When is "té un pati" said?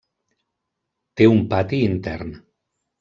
1.21-1.83